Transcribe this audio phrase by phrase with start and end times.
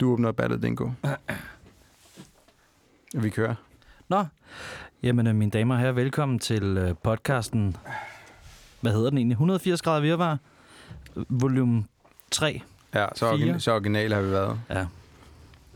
[0.00, 0.90] Du åbner ballet, Dingo.
[3.14, 3.54] Vi kører.
[4.08, 4.24] Nå,
[5.02, 7.76] jamen øh, mine damer og herrer, velkommen til øh, podcasten,
[8.80, 9.34] hvad hedder den egentlig?
[9.34, 10.38] 180 grader virvar,
[11.28, 11.84] volume
[12.30, 12.60] 3.
[12.94, 14.60] Ja, så, origin- så originale har vi været.
[14.70, 14.86] Ja.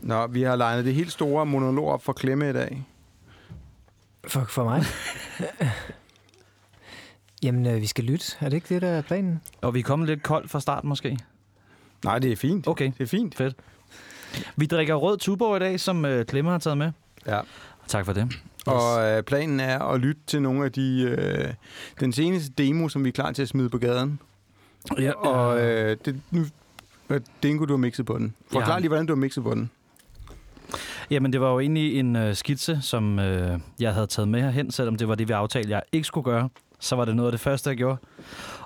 [0.01, 2.85] Nå, vi har legnet det helt store monolog op for Klemme i dag.
[4.27, 4.83] For, for mig?
[7.43, 8.25] Jamen, øh, vi skal lytte.
[8.39, 9.41] Er det ikke det, der er planen?
[9.61, 11.19] Og vi er kommet lidt koldt fra start måske.
[12.05, 12.67] Nej, det er fint.
[12.67, 13.35] Okay, Det er fint.
[13.35, 13.55] fedt.
[14.55, 16.91] Vi drikker rød tuborg i dag, som øh, Klemme har taget med.
[17.27, 17.39] Ja.
[17.87, 18.33] Tak for det.
[18.65, 21.01] Og øh, planen er at lytte til nogle af de...
[21.01, 21.53] Øh,
[21.99, 24.19] den seneste demo, som vi er klar til at smide på gaden.
[24.99, 26.45] Ja, Og øh, det, nu,
[27.09, 28.35] øh, Dingo, du har mixet på den.
[28.51, 28.79] Forklar Ja.
[28.79, 29.69] lige, hvordan du har mixet på den.
[31.09, 34.71] Jamen, det var jo egentlig en øh, skitse, som øh, jeg havde taget med herhen,
[34.71, 36.49] selvom det var det, vi aftalte, jeg ikke skulle gøre.
[36.79, 37.97] Så var det noget af det første, jeg gjorde.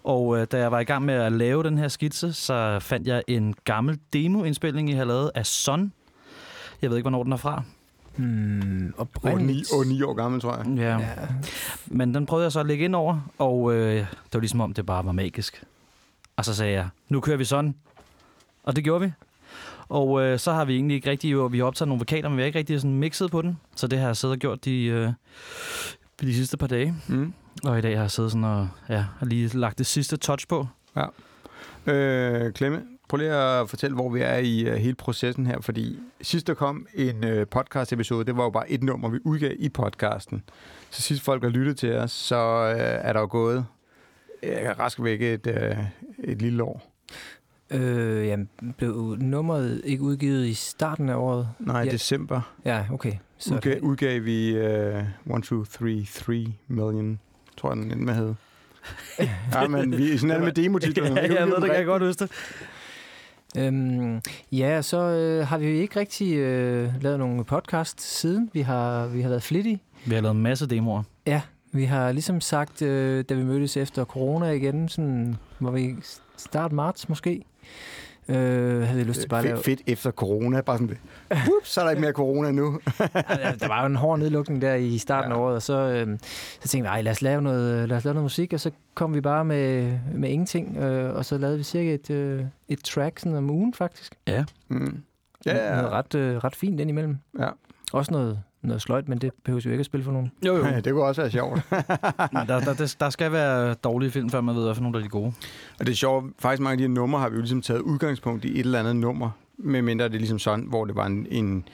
[0.04, 3.08] Og øh, da jeg var i gang med at lave den her skitse, så fandt
[3.08, 5.94] jeg en gammel demoindspilning, I har lavet af Son.
[6.82, 7.64] Jeg ved ikke, hvornår den er fra.
[8.16, 9.68] Hmm, Og oprindeligt.
[9.72, 10.78] 9, og 9 år gammel, tror jeg.
[10.78, 10.98] Ja.
[10.98, 11.10] Ja.
[11.88, 14.74] Men den prøvede jeg så at lægge ind over, og øh, det var ligesom om,
[14.74, 15.64] det bare var magisk.
[16.38, 17.76] Og så sagde jeg, nu kører vi sådan.
[18.64, 19.12] Og det gjorde vi.
[19.90, 22.38] Og øh, så har vi egentlig ikke rigtig, jo, vi har optaget nogle vokaler, men
[22.38, 23.58] vi har ikke rigtig sådan mixet på den.
[23.76, 25.12] Så det har jeg siddet og gjort de, øh,
[26.22, 26.96] de sidste par dage.
[27.08, 27.34] Mm.
[27.64, 30.48] Og i dag har jeg siddet sådan og ja, har lige lagt det sidste touch
[30.48, 30.68] på.
[31.88, 36.00] Øh, Klemme, prøv lige at fortælle, hvor vi er i uh, hele processen her, fordi
[36.22, 39.70] sidst der kom en uh, podcast-episode, det var jo bare et nummer, vi udgav i
[39.70, 40.44] podcasten.
[40.90, 43.66] Så sidst folk har lyttet til os, så uh, er der jo gået
[44.44, 45.84] uh, rask væk et, uh,
[46.24, 46.92] et lille år.
[47.72, 51.50] Øh, jamen, blev nummeret ikke udgivet i starten af året?
[51.60, 51.92] Nej, i Ja.
[51.92, 53.14] december Ja, okay.
[53.38, 54.58] Så udgav, udgav vi
[55.28, 57.20] uh, 1, 2, 3, 3 million,
[57.60, 58.34] tror jeg den endte med hed.
[59.54, 61.16] ja, men vi sådan er det med demotitlerne.
[61.22, 62.32] ja, jeg ved det, kan jeg godt huske det.
[63.58, 64.22] Øhm,
[64.52, 68.50] ja, så øh, har vi ikke rigtig øh, lavet nogen podcast siden.
[68.54, 69.80] Vi har, vi har været flittige.
[70.06, 71.04] Vi har lavet en masse demoer.
[71.72, 75.96] Vi har ligesom sagt, øh, da vi mødtes efter corona igen, sådan, var vi
[76.38, 77.46] start marts måske,
[78.30, 79.56] øh, havde vi lyst til bare at lave...
[79.58, 80.98] Fedt, fedt efter corona, bare sådan,
[81.32, 82.80] Ups, så er der ikke mere corona nu.
[83.60, 85.38] Der var jo en hård nedlukning der i starten Ja.
[85.38, 86.18] af året, og så, øh,
[86.62, 88.72] så tænkte vi, "Ej, lad os, lave noget, lad os lave noget musik, og så
[88.96, 92.80] kom vi bare med, med ingenting, øh, og så lavede vi cirka et, øh, et
[92.84, 94.16] track sådan om ugen faktisk.
[94.28, 94.46] Ja.
[94.68, 95.04] Mm.
[95.46, 97.18] Ja, Noget ret, øh, ret fint indimellem.
[97.40, 97.48] Ja.
[97.94, 100.32] Også noget, noget sløjt, men det behøver jo ikke at spille for nogen.
[100.46, 100.66] Jo, jo.
[100.74, 101.62] Ja, det kunne også være sjovt.
[102.34, 104.94] Men der, der, der, der skal være dårlige film, før man ved, hvad for nogle
[104.94, 105.34] der er de gode.
[105.80, 107.80] Og det er sjovt, faktisk mange af de her numre har vi jo ligesom taget
[107.80, 111.28] udgangspunkt i et eller andet nummer, medmindre det er ligesom sådan, hvor det var en,
[111.32, 111.66] en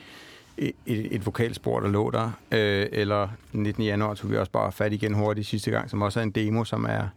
[0.58, 2.32] et, et vokalspor, der lå der.
[2.52, 3.84] Øh, eller den 19.
[3.84, 6.64] januar tog vi også bare fat igen hurtigt sidste gang, som også er en demo,
[6.64, 7.08] som er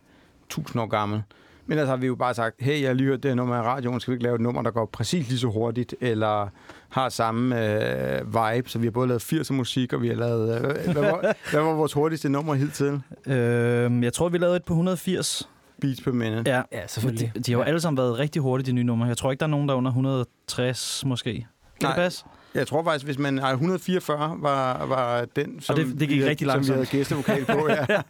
[0.47, 1.23] 1000 år gammel.
[1.69, 3.57] Men ellers har vi jo bare sagt, hey, jeg har lige hørt det her nummer
[3.57, 6.49] i radioen, skal vi ikke lave et nummer, der går præcis lige så hurtigt, eller
[6.89, 7.73] har samme
[8.17, 10.55] øh, vibe, så vi har både lavet 80'er musik, og vi har lavet...
[10.57, 13.01] Øh, hvad, var, hvad var vores hurtigste nummer hidtil?
[13.27, 15.49] Øh, jeg tror, vi lavede et på 180.
[15.81, 16.51] Beats per minute.
[16.51, 17.33] Ja, Ja, selvfølgelig.
[17.35, 19.07] De, de har jo alle sammen været rigtig hurtige, de nye numre.
[19.07, 21.33] Jeg tror ikke, der er nogen, der er under 160 måske.
[21.33, 21.47] Kan
[21.83, 21.91] Nej.
[21.93, 22.25] det passe?
[22.55, 23.39] Jeg tror faktisk, hvis man...
[23.39, 26.75] Ej, 144 var, var den, som, det- det gik rigtig som vi langsomt.
[26.77, 27.69] havde gæstevokal på.
[27.69, 27.87] Ja.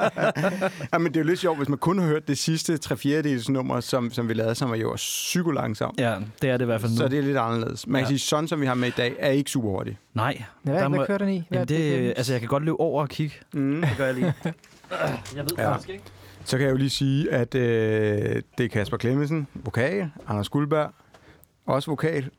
[0.93, 2.97] ja, men det er jo lidt sjovt, hvis man kun har hørt det sidste 3
[2.97, 6.00] fjerdedels nummer, som, som vi lavede, som var jo psyko langsomt.
[6.00, 6.97] Ja, det er det i hvert fald nu.
[6.99, 7.87] Så det er lidt anderledes.
[7.87, 8.09] Man kan Ja.
[8.09, 9.97] sige, sådan som vi har med i dag, er ikke super hurtigt.
[10.15, 10.37] Nej.
[10.38, 11.44] Ja, hvad, der hvad kører den i?
[11.49, 13.34] Hvad, Jamen det, altså, jeg kan godt løbe over og kigge.
[13.53, 13.81] Mm.
[13.81, 14.34] Det gør jeg lige.
[15.37, 15.70] jeg ved Ja.
[15.72, 16.05] faktisk ikke.
[16.44, 17.62] Så kan jeg jo lige sige, at øh,
[18.59, 20.91] det er Kasper Klemmensen, vokal, Anders Guldberg,
[21.66, 22.31] også vokal.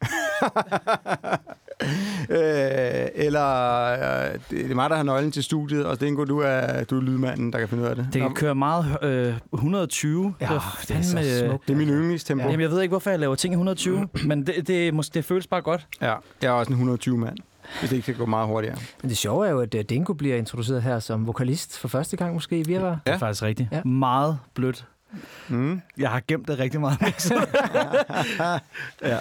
[2.30, 3.86] Øh, eller
[4.32, 7.02] øh, det er mig, der har nøglen til studiet, og Stenko, du er, du er
[7.02, 8.08] lydmanden, der kan finde ud af det.
[8.14, 10.34] Det kan køre meget øh, 120.
[10.42, 11.68] Ja, var det er så øh, smukt.
[11.68, 12.44] det er min yndlingstempo.
[12.46, 12.52] Ja.
[12.52, 15.26] Jamen, jeg ved ikke, hvorfor jeg laver ting i 120, men det, det, mås- det
[15.26, 15.88] føles bare godt.
[16.02, 17.38] Ja, jeg er også en 120 mand,
[17.80, 18.78] hvis det ikke skal gå meget hurtigere.
[19.02, 22.18] Men det sjove er jo, at øh, Dingo bliver introduceret her som vokalist for første
[22.18, 22.90] gang måske i Virvar.
[22.90, 23.18] Det er Ja.
[23.18, 23.70] faktisk rigtigt.
[23.72, 23.84] Ja.
[23.84, 24.86] Meget blødt.
[25.48, 25.82] Mm.
[25.98, 26.98] Jeg har gemt det rigtig meget.
[29.04, 29.18] ja.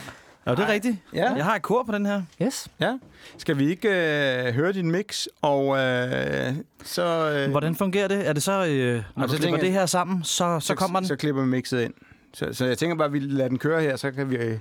[0.51, 0.97] Ja, det er rigtigt.
[1.15, 1.33] Ja.
[1.35, 2.23] Jeg har et kor på den her.
[2.43, 2.69] Yes.
[2.81, 2.99] ja.
[3.39, 7.33] Skal vi ikke øh, høre din mix, og øh, så...
[7.33, 8.29] Øh, Hvordan fungerer det?
[8.29, 10.75] Er det så, øh, når så du klipper tænker jeg- det her sammen, så, så
[10.75, 11.07] kommer den?
[11.09, 11.95] Så klipper vi mixet ind.
[12.35, 14.59] Så, så jeg tænker bare, at vi lader den køre her, så kan vi øh,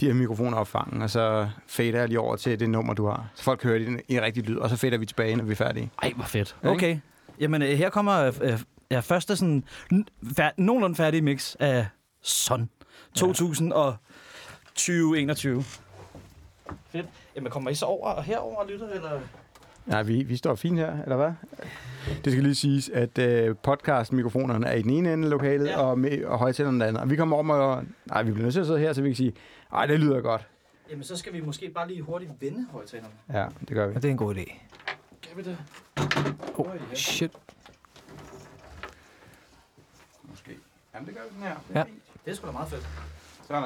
[0.00, 3.26] de her mikrofoner opfange, og så fader jeg lige over til det nummer, du har.
[3.34, 5.44] Så folk kan høre det i en rigtig lyd, og så fader vi tilbage, når
[5.44, 5.90] vi er færdige.
[6.02, 6.56] Ej, hvor fedt.
[6.64, 6.76] Ja, ikke?
[6.86, 6.98] Okay.
[7.40, 8.58] Jamen, øh, her kommer øh, øh,
[8.90, 9.64] ja, første sådan
[10.38, 11.86] fær- nogenlunde færdige mix af
[12.22, 12.68] Son
[14.78, 15.80] 2020-21.
[16.90, 17.06] Fedt.
[17.36, 19.20] Jamen, kommer I så over og herover og lytter, eller?
[19.86, 21.32] Nej, vi, vi står fint her, eller hvad?
[22.24, 25.80] Det skal lige siges, at øh, podcast-mikrofonerne er i den ene ende af lokalet, Ja.
[25.80, 27.02] og, med, og højtalerne den anden.
[27.02, 27.84] Og vi kommer om og...
[28.06, 29.32] Nej, vi bliver nødt til at sidde her, så vi kan sige,
[29.72, 30.46] ej, det lyder godt.
[30.90, 33.12] Jamen, så skal vi måske bare lige hurtigt vende højtalerne.
[33.32, 33.96] Ja, det gør vi.
[33.96, 34.52] Og det er en god idé.
[35.22, 35.58] Kan vi det?
[36.54, 37.32] Oh, shit.
[40.30, 40.50] Måske.
[40.94, 41.56] Jamen, det gør vi den her.
[41.74, 41.84] Ja.
[42.24, 42.88] Det er sgu da meget fedt.
[43.46, 43.62] Sådan.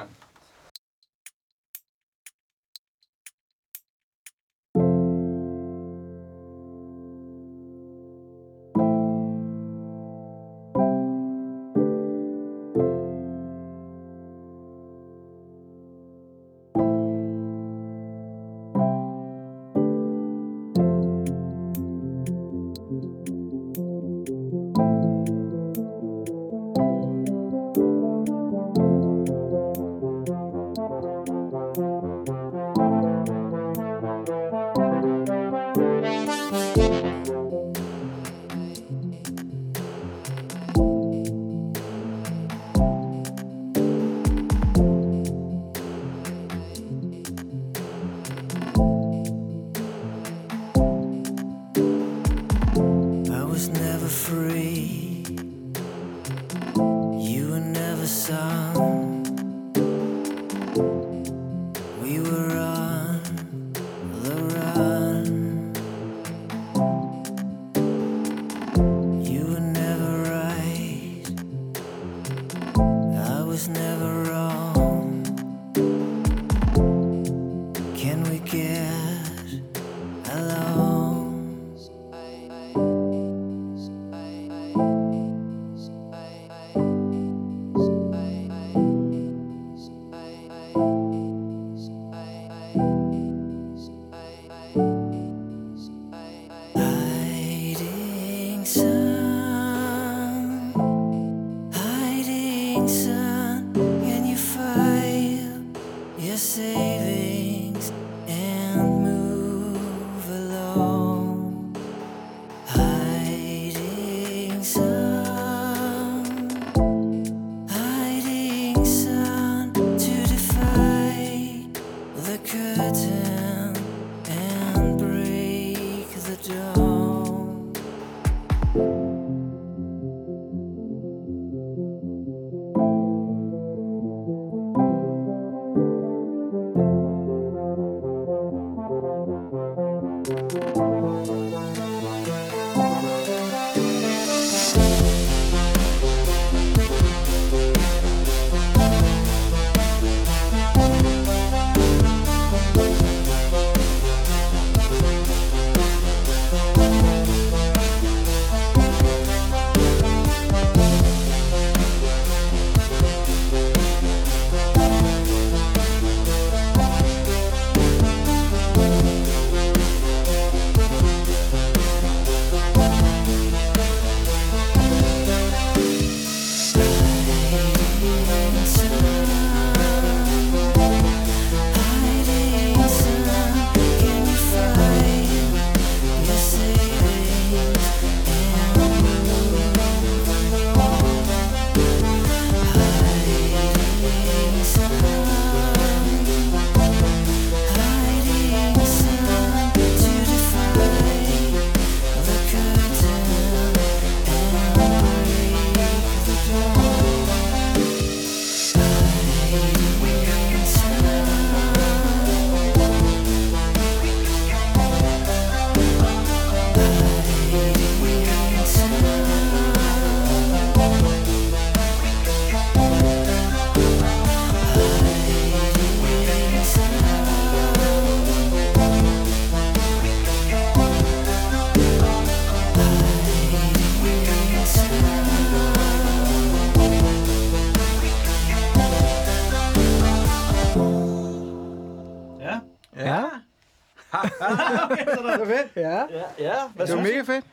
[245.78, 245.96] Ja.
[245.96, 246.04] Ja,
[246.38, 246.52] ja.
[246.74, 247.44] Hvad Det var mega fedt.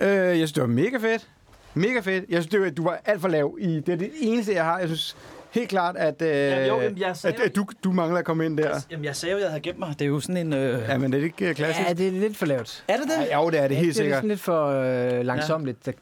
[0.00, 1.28] Øh, jeg synes, det var mega fedt.
[1.74, 2.24] Mega fedt.
[2.28, 3.88] Jeg synes, det var, du var alt for lav i det.
[3.92, 4.78] er det eneste, jeg har.
[4.78, 5.16] Jeg synes
[5.50, 8.24] helt klart, at, øh, Jamen, jo, jamen, jeg sagde at, at du, du mangler at
[8.24, 8.80] komme ind der.
[8.90, 9.88] Jamen, jeg sagde jo, jeg havde gemt mig.
[9.98, 10.52] Det er jo sådan en...
[10.52, 10.82] Øh...
[10.88, 11.88] Ja, men det er ikke øh, klassisk.
[11.88, 12.84] Ja, det er lidt for lavt.
[12.88, 13.26] Er det det?
[13.30, 14.16] Ja, jo, det er det helt det er sikkert.
[14.16, 15.86] sådan lidt for øh, langsomligt.
[15.86, 15.92] Ja.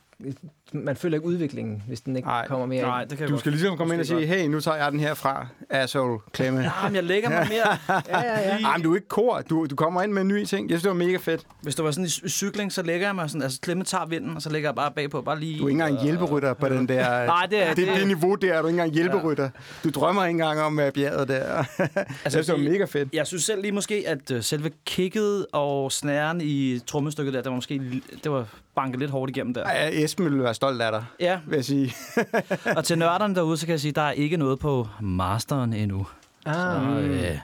[0.72, 2.46] Man føler ikke udviklingen, hvis den ikke Nej.
[2.46, 4.76] kommer mere Nej, det kan Du skal ligesom komme ind og sige, hey, nu tager
[4.76, 6.60] jeg den her fra, asshole, klemme.
[6.62, 7.76] Nej, men jeg lægger mig mere...
[8.08, 8.58] Ja, ja, ja.
[8.58, 9.40] Nej, men du er ikke kor.
[9.50, 10.70] Du, du kommer ind med en ny ting.
[10.70, 11.42] Jeg synes, det var mega fedt.
[11.62, 13.42] Hvis det var sådan i cy- cykling, så lægger jeg mig sådan...
[13.42, 15.22] Altså, klemme tager vinden, og så lægger jeg bare bagpå.
[15.22, 15.58] Bare lige...
[15.58, 17.24] Du er ikke engang hjælperytter på den der...
[17.26, 19.50] Nej, det er- det, det- det niveau der er du ikke engang hjælperytter.
[19.84, 21.42] Du drømmer ikke engang om uh, bjerget der.
[21.58, 21.84] altså,
[22.24, 23.08] jeg synes, det var mega fedt.
[23.12, 27.50] Jeg synes selv lige måske, at øh, selve kicket og snæren i trommestykket der, det
[27.50, 28.46] var måske det var
[28.76, 29.64] banket lidt hårdt igennem der.
[29.64, 31.94] Ej, Esben ville være stolt af dig, Ja, vil jeg sige.
[32.76, 35.72] og til nørderne derude, så kan jeg sige, at der er ikke noget på masteren
[35.72, 36.06] endnu.
[36.46, 37.38] Ah, Så, øh,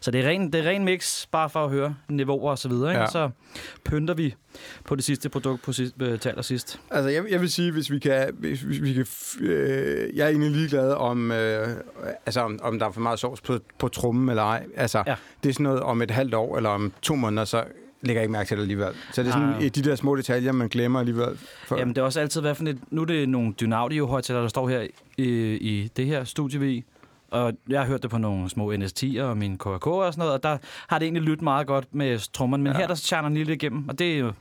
[0.00, 2.68] så det er ren, det er ren mix, bare for at høre niveauer og så
[2.68, 2.90] videre.
[2.90, 3.00] Ikke?
[3.00, 3.06] Ja.
[3.06, 3.30] Så
[3.84, 4.34] pynter vi
[4.84, 6.80] på det sidste produkt på sidst, øh, til allersidst.
[6.90, 8.30] Altså, jeg, jeg vil sige, hvis vi kan...
[8.38, 9.06] Hvis, hvis vi kan
[9.40, 11.68] øh, jeg er egentlig ligeglad om, øh,
[12.26, 14.66] altså, om, om der er for meget sovs på, på trummen eller ej.
[14.76, 15.14] Altså, ja.
[15.42, 17.64] det er sådan noget om et halvt år eller om to måneder, så
[18.06, 18.88] lægger ikke mærke til det alligevel.
[19.12, 19.62] Så det er sådan Ah.
[19.62, 21.38] de der små detaljer, man glemmer alligevel.
[21.66, 22.78] For, Jamen, det er også altid været for et...
[22.90, 24.86] Nu er det nogle Dynaudio-højtaler, der står her
[25.18, 25.24] i,
[25.56, 26.84] i det her studie, vi.
[27.30, 30.32] Og jeg har hørt det på nogle små NS10'er og min KK og sådan noget,
[30.34, 30.58] og der
[30.88, 32.62] har det egentlig lyttet meget godt med trommerne.
[32.62, 32.78] Men ja.
[32.78, 34.32] Her, der shiner den lige lidt igennem, og det er jo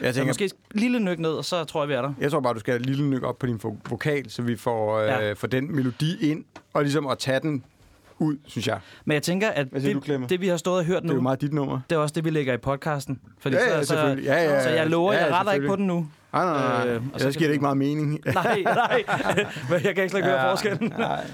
[0.00, 2.12] jeg så tænker, måske et lille nyk ned, og så tror jeg, vi er der.
[2.20, 4.56] Jeg tror bare, du skal have lille nyk op på din vo- vokal, så vi
[4.56, 5.32] får, øh, Ja.
[5.32, 6.44] får den melodi ind,
[6.74, 7.64] og ligesom at tage den
[8.18, 8.78] ud, synes jeg.
[9.04, 10.26] Men jeg tænker, at det, du, Clemmer?
[10.28, 11.80] det, vi har stået og hørt Det er jo nu, meget dit nummer.
[11.90, 13.18] det er også det, vi lægger i podcasten.
[13.40, 15.76] Fordi Ja, ja, så, Ja, ja, så jeg lover, ja, jeg ja, retter ikke på
[15.76, 16.06] den nu.
[16.32, 16.94] Nej, nej, nej.
[16.94, 18.20] Øh, og så giver det ikke meget mening.
[18.34, 19.04] nej, nej.
[19.70, 20.92] Men jeg kan ikke slet ikke høre forskellen.
[20.98, 21.24] Nej.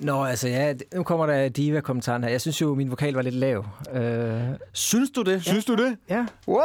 [0.00, 2.30] Nå, altså ja, nu kommer der diva-kommentaren her.
[2.30, 3.64] Jeg synes jo, min vokal var lidt lav.
[3.94, 4.40] Øh,
[4.72, 5.42] Synes du det?
[5.44, 5.96] Synes du det?
[6.08, 6.64] ja, What?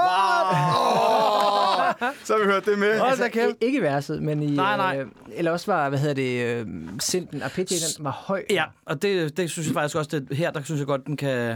[0.49, 2.99] Oh, så har vi hørt det med.
[2.99, 3.55] Hold da kæft.
[3.61, 4.55] ikke i verset, men i...
[4.55, 4.99] Nej, nej.
[4.99, 6.67] Øh, eller også var, hvad hedder det, øh,
[6.99, 8.43] sinten, arpeggio, den var høj.
[8.49, 11.17] Ja, og det, det synes jeg faktisk også, det, her der synes jeg godt, den
[11.17, 11.55] kan...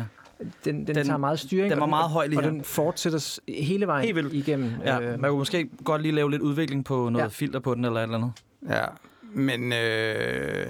[0.65, 1.71] Den, den, Den- tager meget styring.
[1.71, 2.49] den var meget høj lige Og her.
[2.51, 4.33] den fortsætter hele vejen Helt vildt.
[4.33, 4.71] igennem.
[4.85, 7.23] Ja, øh, man kunne måske godt lige lave lidt udvikling på noget Ja.
[7.23, 7.27] ja.
[7.27, 8.31] filter på den, eller et eller andet.
[8.69, 8.85] Ja,
[9.33, 9.73] men...
[9.73, 10.67] Øh,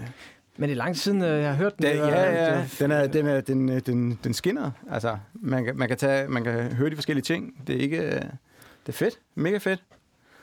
[0.60, 2.00] men det er lang tid siden, øh, jeg har hørt den.
[2.00, 4.72] var- ja, ja, den, er, den, er, den, øh, den, den skinner.
[4.92, 7.54] Altså, man kan, man, kan tage, man kan høre de forskellige ting.
[7.68, 7.98] Det er ikke...
[7.98, 8.22] øh, Det
[8.88, 9.20] er fedt.
[9.36, 9.84] Mega fedt.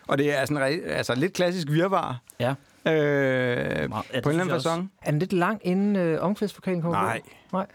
[0.09, 2.21] Og det er sådan altså, lidt klassisk virvar.
[2.41, 2.55] Ja.
[2.89, 4.93] Øh, Ja, på en eller anden fasong.
[5.03, 7.21] Er den lidt lang, inden øh, omkvædsvokalen kommer Nej.
[7.51, 7.57] på?
[7.57, 7.67] Nej.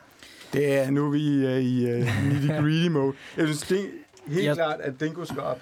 [0.54, 3.14] Det er nu, vi er i uh, nitty-gritty mode.
[3.38, 3.84] Jeg synes det er
[4.34, 5.60] helt Jeg- klart, at Dingo skal op.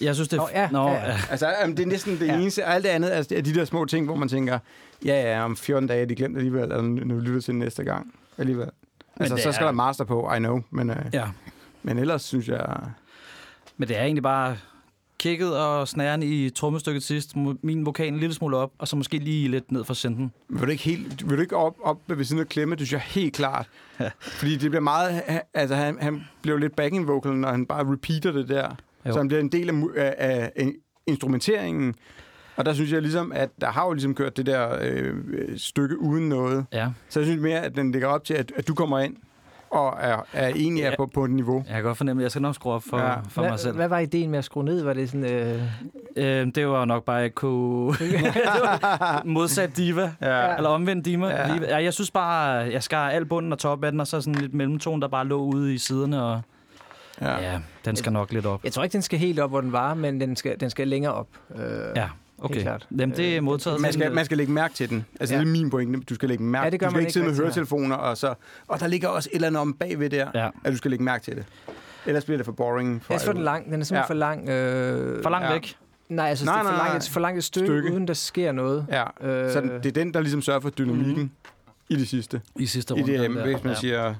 [0.00, 0.42] Jeg synes, det er...
[0.42, 1.16] Nå, ja, Nå, ja.
[1.30, 2.32] Altså, jamen, det er næsten det Ja.
[2.34, 2.40] ja.
[2.40, 2.64] eneste.
[2.64, 4.58] Alt det andet altså, er de der små ting, hvor man tænker,
[5.04, 8.14] ja, ja, om 14 dage er de glemt alligevel, eller nu lytter til næste gang
[8.38, 8.68] alligevel.
[9.16, 10.60] Altså, så er- skal der master på, I know.
[10.70, 11.28] Men, uh, ja.
[11.82, 12.76] men ellers synes jeg...
[13.76, 14.56] Men det er egentlig bare
[15.18, 19.18] kigget og snæren i trommestykket sidst, min vokal en lille smule op, og så måske
[19.18, 20.32] lige lidt ned for senden.
[20.48, 22.74] Vil du ikke, helt, vil du ikke op, op ved siden af klemme?
[22.74, 23.68] Det synes jeg helt klart.
[24.00, 24.10] Ja.
[24.20, 25.22] Fordi det bliver meget...
[25.54, 28.68] Altså, han, han bliver lidt backing vocal, når han bare repeater det der.
[29.06, 29.12] Jo.
[29.12, 31.94] Så han bliver en del af, af, af in- instrumenteringen.
[32.56, 35.14] Og der synes jeg ligesom, at der har jo ligesom kørt det der øh,
[35.56, 36.64] stykke uden noget.
[36.72, 39.16] Ja, Så jeg synes mere, at den ligger op til, at, at du kommer ind
[39.70, 40.90] og er, er enig Ja.
[40.90, 40.96] ja.
[40.96, 41.64] på, på et niveau.
[41.66, 43.14] jeg kan godt fornemme, at jeg skal nok skrue op for, ja.
[43.28, 43.76] For mig selv.
[43.76, 44.82] Hvad, var ideen med at skrue ned?
[44.82, 45.24] Var det sådan...
[45.32, 45.62] Øh,
[46.16, 47.94] Øh, det var nok bare, at jeg kunne...
[49.24, 50.12] modsat diva.
[50.20, 50.56] Ja.
[50.56, 51.26] Eller omvendt diva.
[51.26, 51.54] Ja.
[51.54, 51.82] Ja.
[51.82, 54.54] Jeg synes bare, jeg skar al bunden og top af den, og så sådan lidt
[54.54, 56.22] mellemtone, der bare lå ude i siderne.
[56.22, 56.40] Og,
[57.20, 57.30] Ja.
[57.32, 57.52] ja.
[57.52, 58.64] ja, den skal nok lidt op.
[58.64, 60.88] jeg tror ikke, den skal helt op, hvor den var, men den skal, den skal
[60.88, 61.26] længere op.
[61.54, 61.62] Øh,
[61.96, 62.08] Ja,
[62.44, 62.54] okay.
[62.54, 62.86] Helt klart.
[62.98, 63.80] Jamen, det er Øh, modtaget.
[63.80, 65.04] Man skal, man skal lægge mærke til den.
[65.20, 65.40] Altså, Ja.
[65.40, 66.00] det er min pointe.
[66.00, 68.16] Du skal lægge mærke Ja, det gør Du skal man ikke sidde med høretelefoner, og
[68.16, 68.34] så...
[68.68, 70.48] Og der ligger også et eller andet om bagved der, Ja.
[70.64, 71.44] at du skal lægge mærke til det.
[72.06, 73.02] Ellers bliver det for boring.
[73.04, 73.64] For Jeg synes, den lang.
[73.70, 74.04] Den er simpelthen Ja.
[74.04, 74.48] for lang.
[74.48, 75.52] Øh, For langt Ja.
[75.52, 75.74] væk.
[76.08, 77.92] Nej, synes, Nej, det er for nej, langt, for langt et stykke, Stykke.
[77.92, 78.86] uden der sker noget.
[78.90, 79.02] Ja.
[79.28, 81.32] Øh, Så det er den, der ligesom sørger for dynamikken
[81.88, 82.40] i det sidste.
[82.56, 83.12] I sidste I runde.
[83.12, 83.44] det, den der.
[83.44, 83.78] hvis man Ja.
[83.80, 84.14] siger,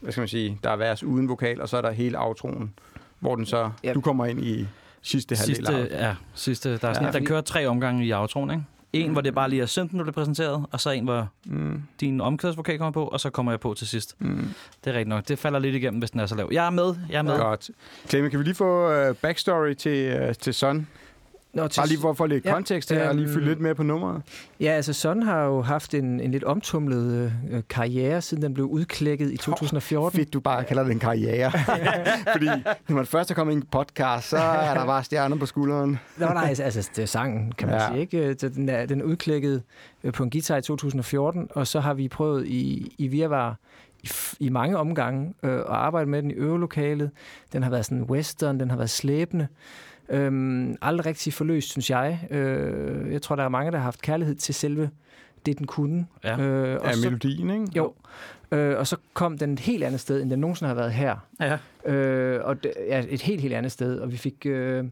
[0.00, 2.72] hvad skal man sige, der er vers uden vokal, og så er der hele outroen,
[3.20, 3.92] hvor den så, Ja.
[3.92, 4.66] du kommer ind i
[5.06, 6.68] sidste halvdel Sidste, ja, sidste.
[6.78, 7.18] Der er sådan, Ja.
[7.18, 8.62] den kører tre omgange i outroen, ikke?
[8.92, 11.82] En, hvor det bare lige er synten, der bliver præsenteret, og så en, hvor mm,
[12.00, 14.14] din omkvædsvokal kommer på, og så kommer jeg på til sidst.
[14.18, 14.48] mm.
[14.84, 15.28] Det er rigtigt nok.
[15.28, 16.48] Det falder lidt igennem, hvis den er så lav.
[16.52, 16.94] Jeg er med.
[17.10, 17.36] Jeg er med.
[17.38, 17.70] Godt.
[18.08, 20.86] Clemme, kan vi lige få uh, backstory til, uh, til Son?
[21.56, 23.60] Nå, til, Bare lige for få lidt Ja, kontekst her, og lige øhm, fylde lidt
[23.60, 24.22] med på nummeret.
[24.60, 28.66] Ja, altså Son har jo haft en, en lidt omtumlet øh, karriere, siden den blev
[28.66, 30.18] udklækket i 2014.
[30.18, 31.50] Fedt, du bare kalder det en karriere.
[32.32, 32.46] Fordi
[32.88, 35.98] når man først er kommet i en podcast, så er der bare stjerner på skulderen.
[36.16, 37.86] Nå, nej, altså, altså det er sangen, kan man Ja.
[37.88, 38.00] sige.
[38.00, 38.36] Ikke?
[38.38, 39.62] Så Den er, den er udklækket
[40.04, 43.56] øh, på en guitar i 2014, og så har vi prøvet i, i Virvar
[44.02, 44.08] i,
[44.40, 47.10] i mange omgange øh, at arbejde med den i øvelokalet.
[47.52, 49.46] Den har været sådan western, den har været slæbende.
[50.08, 52.26] Øhm, aldrig rigtig forløst, synes jeg.
[52.30, 54.90] Øh, jeg tror, der er mange, der har haft kærlighed til selve
[55.46, 56.06] det, den kunne.
[56.24, 56.38] Ja.
[56.40, 57.66] Øh, og Af så, melodien, ikke?
[57.76, 57.94] jo,
[58.50, 61.16] øh, og så kom den et helt andet sted, end den nogensinde har været her.
[61.40, 61.58] Ja.
[61.92, 63.98] Øh, og det, ja, et helt, helt andet sted.
[63.98, 64.84] Og vi fik øh,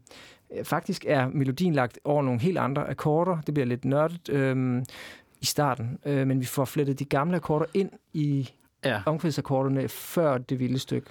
[0.56, 3.38] Øh, Faktisk er melodien lagt over nogle helt andre akkorder.
[3.46, 4.84] Det bliver lidt nørdet øhm,
[5.40, 8.50] i starten, øh, men vi får flettet de gamle akkorder ind i
[8.84, 9.02] Ja.
[9.06, 11.06] omkvædsakkorderne før det vilde stykke.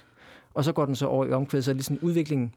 [0.54, 2.54] Og så går den så over i omkvædet, så er det sådan udviklingen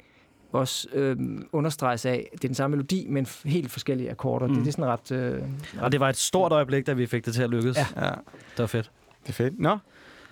[0.52, 4.48] også øhm, understreges af, det er den samme melodi, men f- helt forskellige akkorder.
[4.48, 4.54] Mm.
[4.56, 5.12] Det, det er sådan ret...
[5.12, 5.42] Øh,
[5.82, 7.78] Og det var et stort øjeblik, da vi fik det til at lykkes.
[7.78, 8.06] Ja.
[8.06, 8.10] Ja.
[8.12, 8.92] Det var fedt.
[9.24, 9.60] det er fedt.
[9.60, 9.78] Nå,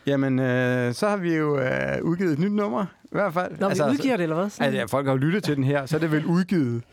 [0.07, 1.67] jamen, øh, så har vi jo øh,
[2.03, 3.51] udgivet et nyt nummer, i hvert fald.
[3.59, 4.49] Når altså, vi udgiver det, eller hvad?
[4.49, 6.83] Sådan- Altså, ja, folk har jo lyttet til den her, så er det vel udgivet.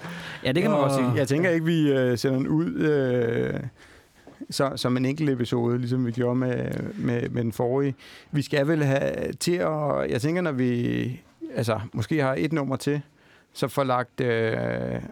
[0.44, 1.12] Ja, det kan man godt sige.
[1.16, 3.60] Jeg tænker ikke, vi øh, sender den ud øh,
[4.50, 7.94] så, som en enkelt episode, ligesom vi gjorde med, med, med den forrige.
[8.32, 10.10] Vi skal vel have til at...
[10.10, 11.20] Jeg tænker, når vi
[11.54, 13.00] altså, måske har et nummer til,
[13.54, 14.56] så får lagt, øh,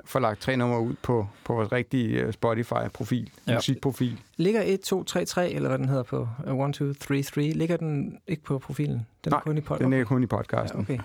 [0.05, 3.53] får lagt tre numre ud på, på vores rigtige øh, Spotify-profil, Ja.
[3.53, 3.57] ja.
[3.57, 4.21] musikprofil.
[4.37, 6.29] Ligger 1, 2, 3, 3, eller hvad den hedder på
[6.69, 9.07] 1, 2, 3, 3, ligger den ikke på profilen?
[9.25, 10.81] Den Nej, er kun i pod- Den er kun i ja, podcasten.
[10.81, 10.99] okay.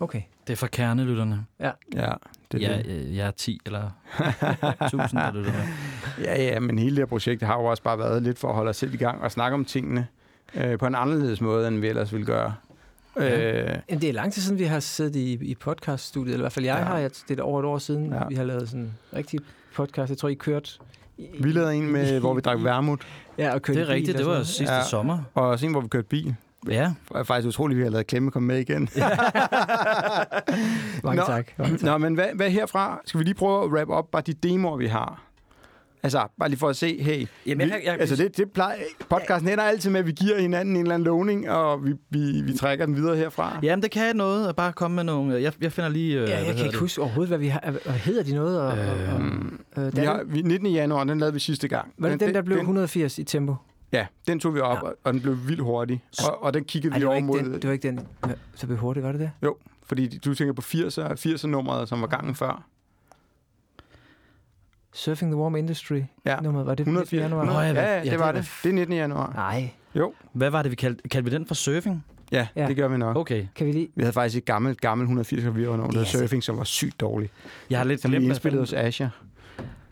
[0.00, 0.22] Okay.
[0.46, 1.46] Det er for kernelytterne.
[1.60, 2.14] Ja, det er
[2.52, 2.86] Ja, det.
[2.86, 3.90] øh, jeg er 10 eller
[4.84, 5.62] 1000, der lytter med.
[6.24, 8.54] Ja, ja, men hele det her projekt har jo også bare været lidt for at
[8.54, 10.06] holde os selv i gang og snakke om tingene
[10.54, 12.54] øh, på en anderledes måde, end vi ellers ville gøre.
[13.16, 13.62] Ja.
[13.62, 16.44] Øh, Jamen, det er lang tid siden, vi har siddet i, i podcaststudiet, eller i
[16.44, 16.78] hvert fald jeg Ja.
[16.78, 16.84] ja.
[16.84, 16.98] har.
[16.98, 18.16] Jeg, det er over et år siden, Ja.
[18.16, 18.22] ja.
[18.28, 19.40] vi har lavet sådan en rigtig
[19.76, 20.10] podcast.
[20.10, 20.78] Jeg tror, I kørt...
[21.18, 23.00] i- vi lavede en med, hvor vi drak vermut,
[23.38, 24.78] Ja, og kørte Det er rigtigt, det var sidste Ja.
[24.78, 24.84] ja.
[24.84, 25.18] sommer.
[25.34, 26.34] og også en, hvor vi kørte bil.
[26.68, 28.88] Ja, Det er faktisk utroligt, at vi har lavet Klemme komme med igen.
[28.96, 29.12] noget.
[31.04, 31.26] Mange Nå.
[31.26, 31.48] tak.
[31.58, 31.82] Mange tak.
[31.82, 33.00] Nå, men hvad, hvad herfra?
[33.04, 35.22] Skal vi lige prøve at wrap op bare de demoer, vi har?
[36.04, 38.76] Altså, bare lige for at se, hey, Jamen, vi, jeg- jeg- altså det, det plejer,
[39.08, 42.42] podcasten ender altid med, at vi giver hinanden en eller anden lovning, og vi, vi,
[42.42, 43.58] vi trækker den videre herfra.
[43.62, 45.42] Jamen, det kan noget at bare komme med nogle...
[45.42, 46.20] Jeg, jeg finder lige...
[46.20, 47.60] Øh, Ja, jeg kan ikke huske overhovedet, hvad vi har.
[47.84, 48.60] Hvad hedder de noget?
[48.60, 50.68] Og, og, og, Mm, øh, vi den, har, vi, 19.
[50.72, 51.92] januar, den lavede vi sidste gang.
[51.98, 53.54] var det den, der blev 180 i tempo?
[53.92, 54.90] Ja, den tog vi op, Ja.
[55.04, 56.02] og den blev vildt hurtig.
[56.28, 57.38] Og, og den kiggede Ej, vi det over mod...
[57.38, 58.00] den, det var ikke den,
[58.54, 59.30] så blev hurtigt, var det det?
[59.42, 59.56] Jo,
[59.86, 62.64] fordi du tænker på 80'er, 80'er nummeret, som var gangen før.
[64.94, 66.36] Surfing the Warm Industry Ja.
[66.40, 67.12] nummeret, var det 180.
[67.12, 67.22] 19.
[67.30, 67.44] januar?
[67.44, 68.50] Nå, ja, ja, ja, det det var det.
[68.62, 68.96] Det er 19.
[68.96, 69.32] januar.
[69.34, 69.70] Nej,
[70.32, 71.08] Hvad var det, vi kaldte?
[71.08, 72.04] Kaldte vi den for surfing?
[72.32, 72.66] Ja, Ja.
[72.66, 73.16] det gør vi nok.
[73.16, 73.46] Okay.
[73.54, 73.88] kan vi lige...
[73.96, 77.00] Vi havde faktisk et gammelt, gammelt 180 klaver nummer, der er Surfing, som var sygt
[77.00, 77.32] dårligt.
[77.70, 79.08] Jeg har lidt Som vi glemt, hvad indspillede hos Asher.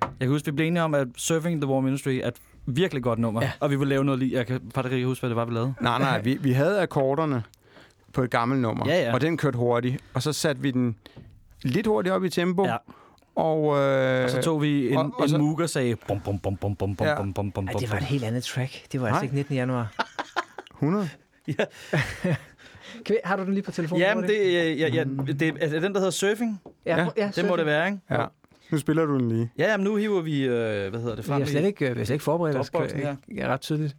[0.03, 2.35] Jeg kan huske, vi blev enige om, at Surfing the Warm Industry er et
[2.67, 3.43] virkelig godt nummer.
[3.43, 3.51] Ja.
[3.61, 4.37] Og vi vil lave noget lige...
[4.37, 5.75] Jeg kan faktisk ikke huske, hvad det var, vi lavede.
[5.81, 7.43] Nej, nej, vi, vi havde akkorderne
[8.13, 9.15] på et gammelt nummer, Ja, ja.
[9.15, 10.05] og den kørte hurtigt.
[10.15, 10.97] Og så satte vi den
[11.63, 12.77] lidt hurtigt op i tempo, Ja.
[13.37, 15.97] Og, øh, Og så tog vi en, og- og, en så- mug og sagde...
[16.09, 17.17] Bum, bum, bum, bum, bum, bum, Ja.
[17.17, 18.07] bum, bum, bum, Ej, bum, det var et bum.
[18.07, 18.93] helt andet track.
[18.93, 19.23] Det var altså Nej.
[19.23, 19.55] ikke 19.
[19.55, 19.93] januar.
[20.83, 21.09] 100.
[23.05, 24.01] Kan vi, har du den lige på telefonen?
[24.03, 25.05] Jamen, er det, ja, ja,
[25.39, 26.61] det er, er det den, der hedder surfing.
[26.87, 27.59] Ja, Ja, ja, Det må surfing.
[27.59, 27.99] det være, ikke?
[28.11, 28.25] Ja.
[28.71, 29.51] Nu spiller du den lige.
[29.59, 30.43] Ja, jamen, nu hiver vi...
[30.43, 30.51] Øh,
[30.91, 31.25] hvad hedder det?
[31.25, 32.71] Vi Frem har slet i- ikke, øh, vi har slet ikke forberedt os.
[32.93, 33.17] Her.
[33.37, 33.97] Ja, ret tydeligt.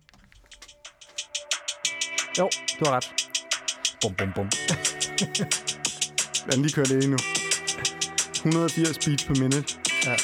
[2.40, 3.14] Jo, du har ret.
[4.02, 4.50] Bum, bum, bum.
[6.46, 7.18] Lad den lige køre lidt endnu.
[8.46, 9.76] 180 beats per minute.
[10.06, 10.16] Ja.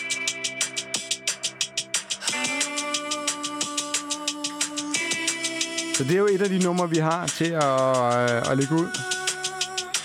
[5.96, 8.76] Så det er jo et af de numre, vi har til at, øh, at lægge
[8.76, 8.88] ud.